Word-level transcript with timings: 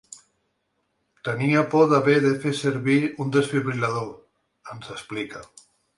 “Tenia 1.27 1.63
por 1.73 1.85
d’haver 1.91 2.17
de 2.23 2.31
fer 2.45 2.53
servir 2.61 2.97
un 3.27 3.35
desfibril·lador”, 3.37 4.11
ens 4.75 4.93
explica. 4.97 5.45